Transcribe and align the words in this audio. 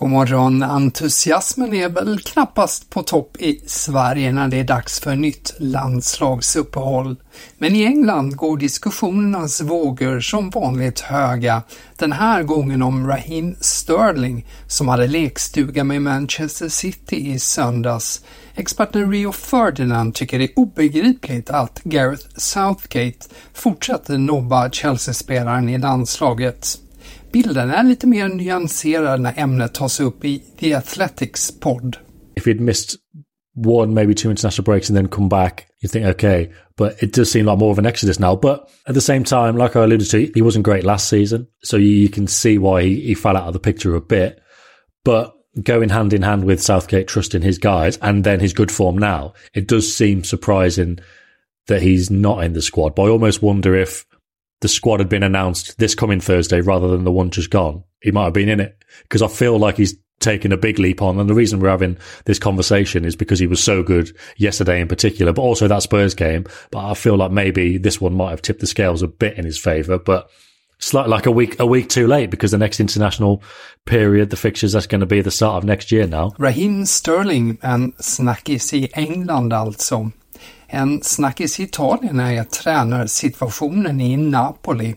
God 0.00 0.10
morgon! 0.10 0.62
Entusiasmen 0.62 1.74
är 1.74 1.88
väl 1.88 2.20
knappast 2.20 2.90
på 2.90 3.02
topp 3.02 3.36
i 3.38 3.60
Sverige 3.66 4.32
när 4.32 4.48
det 4.48 4.60
är 4.60 4.64
dags 4.64 5.00
för 5.00 5.14
nytt 5.14 5.54
landslagsuppehåll. 5.58 7.16
Men 7.58 7.76
i 7.76 7.84
England 7.84 8.36
går 8.36 8.56
diskussionernas 8.56 9.60
vågor 9.60 10.20
som 10.20 10.50
vanligt 10.50 11.00
höga. 11.00 11.62
Den 11.96 12.12
här 12.12 12.42
gången 12.42 12.82
om 12.82 13.06
Raheem 13.06 13.56
Sterling 13.60 14.46
som 14.66 14.88
hade 14.88 15.06
lekstuga 15.06 15.84
med 15.84 16.02
Manchester 16.02 16.68
City 16.68 17.30
i 17.30 17.38
söndags. 17.38 18.24
Experten 18.54 19.12
Rio 19.12 19.32
Ferdinand 19.32 20.14
tycker 20.14 20.38
det 20.38 20.44
är 20.44 20.58
obegripligt 20.58 21.50
att 21.50 21.80
Gareth 21.84 22.26
Southgate 22.36 23.26
fortsätter 23.54 24.18
nobba 24.18 24.70
Chelsea-spelaren 24.70 25.68
i 25.68 25.78
landslaget. 25.78 26.78
Är 27.32 27.82
lite 27.82 28.06
mer 28.06 28.28
när 29.18 29.34
ämnet 29.36 29.74
tas 29.74 30.00
upp 30.00 30.24
i 30.24 30.42
The 30.58 30.74
Athletics 30.74 31.60
podd. 31.60 31.96
If 32.36 32.46
he'd 32.46 32.60
missed 32.60 32.96
one, 33.54 33.94
maybe 33.94 34.14
two 34.14 34.30
international 34.30 34.64
breaks 34.64 34.90
and 34.90 34.96
then 34.96 35.08
come 35.08 35.28
back, 35.28 35.66
you 35.80 35.88
think, 35.88 36.06
okay, 36.06 36.50
but 36.76 37.02
it 37.02 37.12
does 37.12 37.30
seem 37.30 37.46
like 37.46 37.58
more 37.58 37.70
of 37.70 37.78
an 37.78 37.86
exodus 37.86 38.18
now. 38.18 38.36
But 38.36 38.70
at 38.86 38.94
the 38.94 39.00
same 39.00 39.24
time, 39.24 39.56
like 39.56 39.76
I 39.76 39.84
alluded 39.84 40.10
to, 40.10 40.30
he 40.34 40.42
wasn't 40.42 40.64
great 40.64 40.84
last 40.84 41.08
season. 41.08 41.46
So 41.62 41.76
you, 41.76 42.08
can 42.08 42.26
see 42.26 42.58
why 42.58 42.82
he, 42.82 43.00
he 43.00 43.14
fell 43.14 43.36
out 43.36 43.48
of 43.48 43.52
the 43.52 43.60
picture 43.60 43.94
a 43.94 44.00
bit. 44.00 44.40
But 45.04 45.34
going 45.62 45.88
hand 45.88 46.12
in 46.12 46.22
hand 46.22 46.44
with 46.44 46.62
Southgate 46.62 47.08
trusting 47.08 47.42
his 47.42 47.58
guys 47.58 47.96
and 47.98 48.24
then 48.24 48.40
his 48.40 48.52
good 48.52 48.70
form 48.70 48.96
now, 48.98 49.34
it 49.54 49.66
does 49.66 49.94
seem 49.94 50.24
surprising 50.24 50.98
that 51.66 51.82
he's 51.82 52.10
not 52.10 52.44
in 52.44 52.52
the 52.52 52.62
squad. 52.62 52.94
But 52.94 53.04
I 53.04 53.08
almost 53.08 53.42
wonder 53.42 53.74
if 53.74 54.06
the 54.60 54.68
squad 54.68 55.00
had 55.00 55.08
been 55.08 55.22
announced 55.22 55.78
this 55.78 55.94
coming 55.94 56.20
Thursday 56.20 56.60
rather 56.60 56.88
than 56.88 57.04
the 57.04 57.12
one 57.12 57.30
just 57.30 57.50
gone, 57.50 57.84
he 58.00 58.10
might 58.10 58.24
have 58.24 58.34
been 58.34 58.48
in 58.48 58.60
it 58.60 58.82
because 59.02 59.22
I 59.22 59.28
feel 59.28 59.58
like 59.58 59.76
he's 59.76 59.96
taken 60.20 60.52
a 60.52 60.56
big 60.56 60.78
leap 60.78 61.02
on. 61.02 61.18
And 61.18 61.28
the 61.28 61.34
reason 61.34 61.60
we're 61.60 61.70
having 61.70 61.98
this 62.26 62.38
conversation 62.38 63.04
is 63.04 63.16
because 63.16 63.38
he 63.38 63.46
was 63.46 63.62
so 63.62 63.82
good 63.82 64.16
yesterday 64.36 64.80
in 64.80 64.88
particular, 64.88 65.32
but 65.32 65.42
also 65.42 65.66
that 65.66 65.82
Spurs 65.82 66.14
game. 66.14 66.44
But 66.70 66.84
I 66.84 66.94
feel 66.94 67.16
like 67.16 67.32
maybe 67.32 67.78
this 67.78 68.00
one 68.00 68.14
might 68.14 68.30
have 68.30 68.42
tipped 68.42 68.60
the 68.60 68.66
scales 68.66 69.02
a 69.02 69.08
bit 69.08 69.38
in 69.38 69.44
his 69.44 69.58
favour, 69.58 69.98
but 69.98 70.30
slightly 70.78 71.10
like 71.10 71.26
a 71.26 71.30
week, 71.30 71.58
a 71.58 71.66
week 71.66 71.88
too 71.88 72.06
late 72.06 72.30
because 72.30 72.50
the 72.50 72.58
next 72.58 72.80
international 72.80 73.42
period, 73.86 74.30
the 74.30 74.36
fixtures, 74.36 74.72
that's 74.72 74.86
going 74.86 75.00
to 75.00 75.06
be 75.06 75.22
the 75.22 75.30
start 75.30 75.56
of 75.56 75.64
next 75.64 75.90
year 75.90 76.06
now. 76.06 76.32
Raheem 76.38 76.84
Sterling, 76.84 77.58
and 77.62 77.96
snackis 77.96 78.74
i 78.74 79.00
England 79.00 79.52
alltså. 79.52 80.12
En 80.66 81.02
snackis 81.02 81.60
i 81.60 81.62
Italien 81.62 82.20
är 82.20 82.44
tränarsituationen 82.44 84.00
i 84.00 84.16
Napoli. 84.16 84.94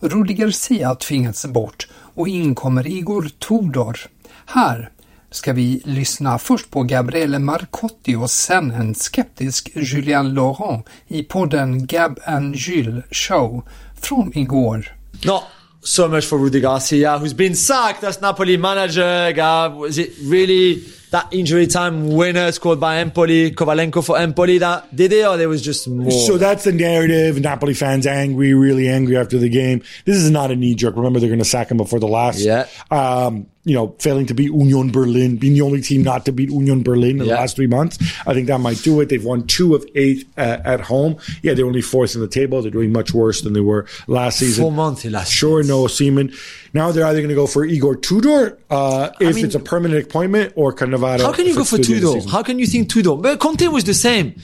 Rudi 0.00 0.34
Garcia 0.34 0.94
tvingats 0.94 1.46
bort 1.46 1.88
och 2.14 2.28
inkommer 2.28 2.86
Igor 2.86 3.30
Tudor. 3.38 3.98
Här 4.46 4.90
ska 5.30 5.52
vi 5.52 5.82
lyssna 5.84 6.38
först 6.38 6.70
på 6.70 6.82
Gabriele 6.82 7.38
Marcotti 7.38 8.14
och 8.14 8.30
sen 8.30 8.70
en 8.70 8.94
skeptisk 8.94 9.70
Julien 9.74 10.34
Laurent 10.34 10.86
i 11.08 11.22
podden 11.22 11.86
Gab 11.86 12.18
and 12.26 12.56
Jules 12.56 13.04
Show 13.10 13.68
från 14.00 14.38
igår. 14.38 14.96
No. 15.24 15.42
so 15.82 16.08
much 16.08 16.24
for 16.24 16.38
Rudi 16.38 16.60
Garcia, 16.60 17.18
who's 17.18 17.34
been 17.34 17.56
sacked 17.56 18.04
as 18.04 18.20
Napoli 18.20 18.56
manager. 18.56 19.32
Gab, 19.32 19.74
was 19.74 19.98
it 19.98 20.12
really 20.20 20.84
that 21.12 21.28
injury 21.30 21.66
time 21.66 22.08
winner 22.08 22.50
scored 22.52 22.80
by 22.80 22.98
Empoli, 22.98 23.52
Kovalenko 23.52 24.04
for 24.04 24.18
Empoli, 24.18 24.58
that 24.58 24.94
did 24.94 25.12
it 25.12 25.26
or 25.26 25.36
there 25.36 25.48
was 25.48 25.62
just 25.62 25.86
more? 25.86 26.10
So 26.10 26.38
that's 26.38 26.64
the 26.64 26.72
narrative. 26.72 27.38
Napoli 27.40 27.74
fans 27.74 28.06
angry, 28.06 28.54
really 28.54 28.88
angry 28.88 29.16
after 29.16 29.38
the 29.38 29.50
game. 29.50 29.82
This 30.06 30.16
is 30.16 30.30
not 30.30 30.50
a 30.50 30.56
knee 30.56 30.74
jerk. 30.74 30.96
Remember, 30.96 31.20
they're 31.20 31.28
going 31.28 31.38
to 31.38 31.44
sack 31.44 31.70
him 31.70 31.76
before 31.76 32.00
the 32.00 32.08
last. 32.08 32.40
Yeah. 32.40 32.66
Um, 32.90 33.46
you 33.64 33.74
know, 33.74 33.94
failing 34.00 34.26
to 34.26 34.34
beat 34.34 34.50
Union 34.50 34.90
Berlin, 34.90 35.36
being 35.36 35.52
the 35.52 35.60
only 35.60 35.82
team 35.82 36.02
not 36.02 36.24
to 36.24 36.32
beat 36.32 36.50
Union 36.50 36.82
Berlin 36.82 37.20
in 37.20 37.26
yeah. 37.26 37.34
the 37.34 37.40
last 37.40 37.56
three 37.56 37.68
months. 37.68 37.98
I 38.26 38.34
think 38.34 38.48
that 38.48 38.58
might 38.58 38.78
do 38.78 39.00
it. 39.00 39.08
They've 39.08 39.24
won 39.24 39.46
two 39.46 39.76
of 39.76 39.86
eight 39.94 40.26
uh, 40.36 40.58
at 40.64 40.80
home. 40.80 41.18
Yeah, 41.42 41.54
they're 41.54 41.66
only 41.66 41.82
fourth 41.82 42.16
in 42.16 42.22
the 42.22 42.28
table. 42.28 42.60
They're 42.62 42.72
doing 42.72 42.92
much 42.92 43.14
worse 43.14 43.42
than 43.42 43.52
they 43.52 43.60
were 43.60 43.86
last 44.08 44.38
season. 44.38 44.64
Four 44.64 44.72
months 44.72 45.04
last 45.04 45.30
Sure, 45.30 45.62
no 45.62 45.86
Seaman. 45.86 46.32
Now 46.74 46.90
they're 46.90 47.06
either 47.06 47.18
going 47.18 47.28
to 47.28 47.34
go 47.34 47.46
for 47.46 47.64
Igor 47.64 47.96
Tudor 47.96 48.58
uh, 48.70 49.10
if 49.20 49.28
I 49.28 49.32
mean, 49.32 49.44
it's 49.44 49.54
a 49.54 49.60
permanent 49.60 50.06
appointment 50.06 50.54
or 50.56 50.72
Cannavaro. 50.72 51.20
How 51.20 51.32
can 51.32 51.46
you 51.46 51.54
go 51.54 51.64
for 51.64 51.78
Tudor? 51.78 52.28
How 52.30 52.42
can 52.42 52.58
you 52.58 52.66
think 52.66 52.88
Tudor? 52.88 53.16
But 53.16 53.40
Conte 53.40 53.66
was 53.68 53.84
the 53.84 53.94
same. 53.94 54.34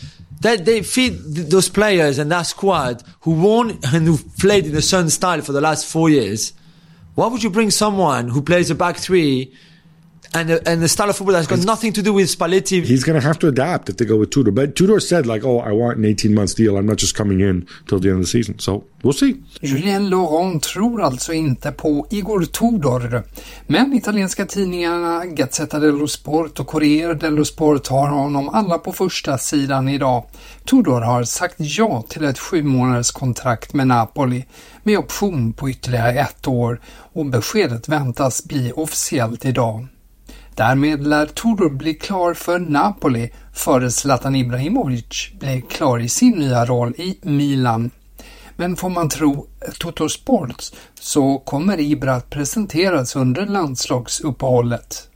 That 0.43 0.65
they 0.65 0.83
feed 0.83 1.15
those 1.51 1.69
players 1.69 2.19
and 2.19 2.31
that 2.31 2.43
squad 2.43 3.03
who 3.23 3.33
won 3.33 3.79
and 3.93 4.07
who 4.07 4.19
played 4.39 4.67
in 4.67 4.73
the 4.73 4.83
Sun 4.83 5.11
style 5.11 5.41
for 5.41 5.51
the 5.53 5.61
last 5.61 5.87
four 5.87 6.11
years. 6.11 6.53
Why 7.17 7.27
would 7.27 7.43
you 7.43 7.51
bring 7.51 7.73
someone 7.73 8.29
who 8.29 8.43
plays 8.43 8.71
a 8.71 8.77
back 8.77 8.99
three 8.99 9.53
and 10.35 10.49
the, 10.49 10.69
and 10.69 10.83
the 10.83 10.89
style 10.89 11.11
of 11.11 11.17
football 11.17 11.37
has 11.37 11.47
got 11.47 11.65
nothing 11.65 11.93
to 11.93 12.03
do 12.03 12.13
with 12.13 12.29
Spalletti. 12.29 12.85
He's 12.85 13.05
going 13.05 13.21
to 13.21 13.27
have 13.27 13.39
to 13.39 13.49
adapt 13.49 13.89
if 13.89 13.97
they 13.97 14.05
go 14.05 14.17
with 14.17 14.31
Tudor. 14.31 14.51
But 14.51 14.77
Tudor 14.77 15.01
said 15.01 15.27
like, 15.27 15.45
"Oh, 15.45 15.59
I 15.59 15.73
want 15.73 15.99
an 15.99 16.05
18 16.05 16.35
months 16.35 16.55
deal. 16.55 16.77
I'm 16.77 16.87
not 16.87 16.99
just 16.99 17.15
coming 17.17 17.41
in 17.41 17.67
till 17.89 18.01
the 18.01 18.11
end 18.11 18.21
of 18.21 18.25
the 18.25 18.31
season." 18.31 18.59
So 18.59 18.85
we'll 19.03 19.13
see. 19.13 19.37
Julien 19.61 20.11
Laurent 20.11 20.63
tror 20.63 21.03
alltså 21.03 21.33
inte 21.33 21.73
på 21.73 22.07
Igor 22.11 22.45
Tudor. 22.45 23.23
Men 23.67 23.93
italienska 23.93 24.47
tidningarna 24.47 25.27
Gazzetta 25.27 25.79
dello 25.79 26.09
Sport 26.09 26.61
och 26.61 26.67
Corriere 26.67 27.15
dello 27.15 27.45
Sport 27.45 27.89
har 27.89 28.09
honom 28.09 28.49
alla 28.49 28.79
på 28.79 28.93
första 28.93 29.39
sidan 29.39 29.89
idag. 29.89 30.25
Tudor 30.65 31.01
har 31.01 31.25
sagt 31.25 31.57
ja 31.59 32.05
till 32.09 32.25
ett 32.25 32.39
sju 32.39 32.63
månaders 32.63 33.11
kontrakt 33.11 33.75
med 33.75 33.87
Napoli 33.87 34.45
med 34.83 34.99
option 34.99 35.53
på 35.53 35.71
ytterligare 35.71 36.13
ett 36.13 36.49
år 36.49 36.81
och 37.13 37.27
beskedet 37.27 37.89
väntas 37.89 38.45
bli 38.45 38.73
officiellt 38.73 39.45
idag. 39.45 39.87
Därmed 40.59 41.07
lär 41.07 41.27
Tudor 41.27 41.71
bli 41.71 41.95
klar 41.95 42.35
för 42.35 42.59
Napoli 42.59 43.31
före 43.53 43.91
Zlatan 43.91 44.35
Ibrahimovic 44.35 45.31
blir 45.41 45.61
klar 45.61 45.99
i 45.99 46.09
sin 46.09 46.33
nya 46.33 46.65
roll 46.65 46.95
i 46.97 47.19
Milan. 47.23 47.91
Men 48.57 48.77
får 48.77 48.91
man 48.91 49.09
tro 49.09 49.47
Toto 49.79 50.09
Sports 50.09 50.75
så 51.01 51.39
kommer 51.39 51.81
Ibra 51.81 52.15
att 52.15 52.31
presenteras 52.31 53.17
under 53.17 53.47
landslagsuppehållet. 53.47 55.09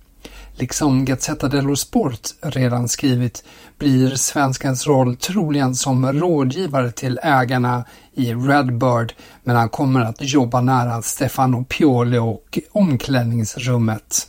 Liksom 0.52 1.04
Gazzetta 1.04 1.48
dello 1.48 1.76
Sport 1.76 2.20
redan 2.40 2.88
skrivit 2.88 3.44
blir 3.78 4.14
svenskens 4.16 4.86
roll 4.86 5.16
troligen 5.16 5.74
som 5.74 6.12
rådgivare 6.12 6.90
till 6.90 7.20
ägarna 7.22 7.84
i 8.12 8.34
Redbird 8.34 9.12
men 9.44 9.56
han 9.56 9.68
kommer 9.68 10.00
att 10.00 10.16
jobba 10.20 10.60
nära 10.60 11.02
Stefano 11.02 11.64
Pioli 11.64 12.18
och 12.18 12.58
omklädningsrummet. 12.72 14.28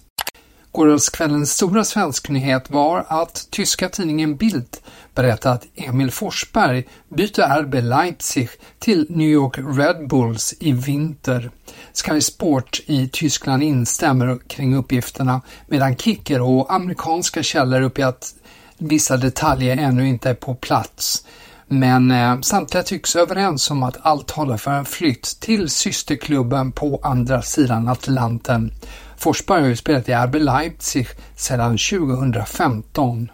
Gårdagskvällens 0.73 1.51
stora 1.51 1.83
svensknyhet 1.83 2.69
var 2.69 3.05
att 3.07 3.47
tyska 3.49 3.89
tidningen 3.89 4.35
Bild 4.35 4.77
berättade 5.15 5.55
att 5.55 5.65
Emil 5.75 6.11
Forsberg 6.11 6.87
byter 7.09 7.61
RB 7.61 7.73
Leipzig 7.73 8.49
till 8.79 9.05
New 9.09 9.27
York 9.27 9.57
Red 9.57 10.07
Bulls 10.07 10.53
i 10.59 10.71
vinter. 10.71 11.51
Sky 11.93 12.21
Sport 12.21 12.81
i 12.85 13.09
Tyskland 13.09 13.63
instämmer 13.63 14.39
kring 14.47 14.75
uppgifterna 14.75 15.41
medan 15.67 15.95
Kicker 15.95 16.41
och 16.41 16.73
amerikanska 16.73 17.43
källor 17.43 17.81
uppger 17.81 18.05
att 18.05 18.35
vissa 18.77 19.17
detaljer 19.17 19.77
ännu 19.77 20.07
inte 20.07 20.29
är 20.29 20.35
på 20.35 20.55
plats. 20.55 21.25
Men 21.67 22.11
eh, 22.11 22.39
samtliga 22.41 22.83
tycks 22.83 23.15
överens 23.15 23.71
om 23.71 23.83
att 23.83 23.97
allt 24.01 24.31
håller 24.31 24.57
för 24.57 24.71
en 24.71 24.85
flytt 24.85 25.23
till 25.39 25.69
systerklubben 25.69 26.71
på 26.71 26.99
andra 27.03 27.41
sidan 27.41 27.87
Atlanten. 27.87 28.71
Forsberg 29.23 29.61
har 29.61 29.69
ju 29.69 29.75
spelat 29.75 30.09
i 30.09 30.13
RB 30.13 30.35
Leipzig 30.35 31.07
sedan 31.35 31.77
2015. 31.77 33.31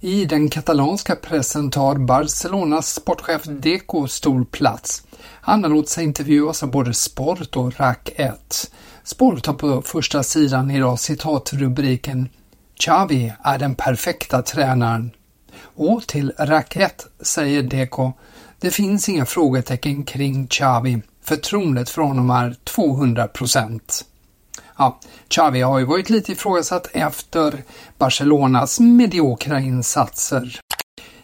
I 0.00 0.24
den 0.24 0.50
katalanska 0.50 1.16
pressen 1.16 1.70
tar 1.70 1.94
Barcelonas 1.94 2.94
sportchef 2.94 3.42
Deco 3.44 4.08
stor 4.08 4.44
plats. 4.44 5.02
Han 5.20 5.62
har 5.62 5.70
låtit 5.70 5.88
sig 5.88 6.04
intervjuas 6.04 6.62
av 6.62 6.70
både 6.70 6.94
Sport 6.94 7.56
och 7.56 7.80
RAC 7.80 7.96
1. 8.04 8.70
Sport 9.04 9.46
har 9.46 9.54
på 9.54 9.82
första 9.82 10.22
sidan 10.22 10.70
idag 10.70 11.00
citatrubriken 11.00 12.28
Xavi 12.80 13.32
är 13.44 13.58
den 13.58 13.74
perfekta 13.74 14.42
tränaren. 14.42 15.10
Och 15.62 16.06
till 16.06 16.32
RAC 16.38 16.66
1 16.70 17.06
säger 17.20 17.62
Deco 17.62 18.12
det 18.60 18.70
finns 18.70 19.08
inga 19.08 19.26
frågetecken 19.26 20.04
kring 20.04 20.46
Xavi. 20.46 21.02
Förtroendet 21.22 21.90
för 21.90 22.02
honom 22.02 22.30
är 22.30 22.56
200 22.64 23.26
procent. 23.26 24.04
Ja, 24.80 24.98
Xavi 25.28 25.60
har 25.60 25.78
ju 25.78 25.84
varit 25.84 26.10
lite 26.10 26.32
ifrågasatt 26.32 26.88
efter 26.92 27.64
Barcelonas 27.98 28.80
mediokra 28.80 29.60
insatser. 29.60 30.60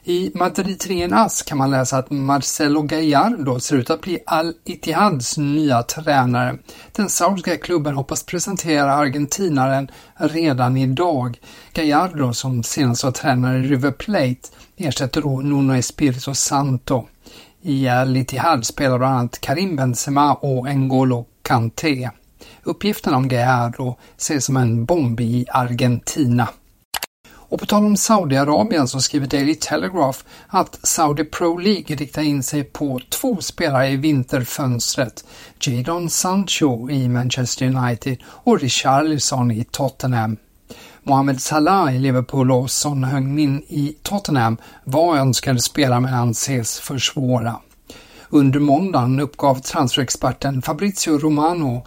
I 0.05 0.31
Madrid 0.35 1.13
As 1.13 1.43
kan 1.43 1.59
man 1.59 1.71
läsa 1.71 1.99
att 1.99 2.11
Marcelo 2.11 2.83
Gallardo 2.83 3.61
ser 3.61 3.77
ut 3.77 3.91
att 3.91 4.01
bli 4.01 4.19
Al-Ittihads 4.27 5.39
nya 5.39 5.83
tränare. 5.83 6.59
Den 6.93 7.09
saudiska 7.09 7.57
klubben 7.57 7.95
hoppas 7.95 8.23
presentera 8.23 8.95
argentinaren 8.95 9.91
redan 10.17 10.77
idag. 10.77 11.39
Gallardo, 11.73 12.33
som 12.33 12.63
senast 12.63 13.05
var 13.05 13.11
tränare 13.11 13.59
i 13.59 13.63
River 13.63 13.91
Plate, 13.91 14.49
ersätter 14.77 15.23
då 15.23 15.41
Nuno 15.41 15.75
Espirito 15.75 16.35
Santo. 16.35 17.07
I 17.63 17.89
Al-Ittihad 17.89 18.67
spelar 18.67 18.99
bland 18.99 19.19
annat 19.19 19.41
Karim 19.41 19.77
Benzema 19.77 20.35
och 20.35 20.67
N'Golo 20.67 21.25
Kanté. 21.43 22.11
Uppgiften 22.63 23.15
om 23.15 23.29
Gallardo 23.29 23.97
ses 24.17 24.45
som 24.45 24.57
en 24.57 24.85
bomb 24.85 25.21
i 25.21 25.47
Argentina. 25.51 26.49
Och 27.49 27.61
på 27.61 27.67
tal 27.67 27.85
om 27.85 27.97
Saudiarabien 27.97 28.89
så 28.89 29.01
skriver 29.01 29.27
Daily 29.27 29.55
Telegraph 29.55 30.19
att 30.47 30.79
Saudi 30.83 31.25
Pro 31.25 31.59
League 31.59 31.97
riktar 31.97 32.23
in 32.23 32.43
sig 32.43 32.65
på 32.65 33.01
två 33.09 33.37
spelare 33.41 33.89
i 33.89 33.97
vinterfönstret. 33.97 35.25
Jadon 35.61 36.11
Sancho 36.11 36.91
i 36.91 37.09
Manchester 37.09 37.67
United 37.67 38.19
och 38.27 38.61
Richarlison 38.61 39.51
i 39.51 39.65
Tottenham. 39.65 40.37
Mohamed 41.03 41.41
Salah 41.41 41.97
i 41.97 41.99
Liverpool 41.99 42.53
och 42.53 42.71
Son 42.71 43.05
Heung-min 43.05 43.63
i 43.69 43.97
Tottenham 44.03 44.57
var 44.85 45.17
önskade 45.17 45.61
spelare 45.61 46.01
men 46.01 46.15
anses 46.15 46.81
för 46.81 46.99
svåra. 46.99 47.57
Under 48.29 48.61
måndagen 48.61 49.21
uppgav 49.21 49.55
transferexperten 49.61 50.63
Fabrizio 50.63 51.19
Romano 51.19 51.87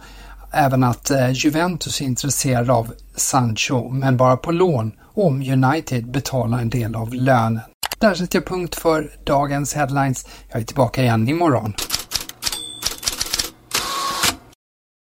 även 0.52 0.84
att 0.84 1.10
eh, 1.10 1.30
Juventus 1.30 2.00
är 2.00 2.04
intresserade 2.04 2.72
av 2.72 2.92
Sancho, 3.16 3.88
men 3.88 4.16
bara 4.16 4.36
på 4.36 4.52
lån 4.52 4.92
om 5.14 5.42
United 5.42 6.10
betalar 6.10 6.58
en 6.58 6.70
del 6.70 6.94
av 6.94 7.14
lönen. 7.14 7.60
Där 7.98 8.14
sätter 8.14 8.38
jag 8.38 8.46
punkt 8.46 8.74
för 8.74 9.10
dagens 9.24 9.74
headlines. 9.74 10.26
Jag 10.48 10.60
är 10.60 10.64
tillbaka 10.64 11.02
igen 11.02 11.28
imorgon. 11.28 11.74